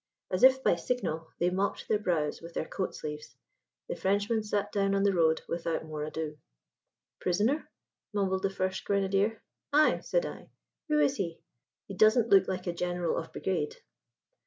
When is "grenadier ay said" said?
8.83-10.25